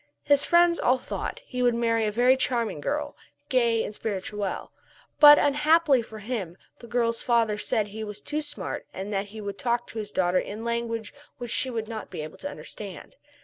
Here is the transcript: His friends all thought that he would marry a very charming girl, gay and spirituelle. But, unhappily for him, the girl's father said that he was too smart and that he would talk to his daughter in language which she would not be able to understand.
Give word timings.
His 0.23 0.43
friends 0.45 0.79
all 0.79 0.97
thought 0.97 1.35
that 1.35 1.43
he 1.45 1.61
would 1.61 1.75
marry 1.75 2.07
a 2.07 2.11
very 2.11 2.35
charming 2.35 2.81
girl, 2.81 3.15
gay 3.49 3.83
and 3.83 3.93
spirituelle. 3.93 4.71
But, 5.19 5.37
unhappily 5.37 6.01
for 6.01 6.17
him, 6.17 6.57
the 6.79 6.87
girl's 6.87 7.21
father 7.21 7.59
said 7.59 7.85
that 7.85 7.91
he 7.91 8.03
was 8.03 8.19
too 8.19 8.41
smart 8.41 8.87
and 8.95 9.13
that 9.13 9.27
he 9.27 9.41
would 9.41 9.59
talk 9.59 9.85
to 9.89 9.99
his 9.99 10.11
daughter 10.11 10.39
in 10.39 10.65
language 10.65 11.13
which 11.37 11.51
she 11.51 11.69
would 11.69 11.87
not 11.87 12.09
be 12.09 12.21
able 12.21 12.39
to 12.39 12.49
understand. 12.49 13.15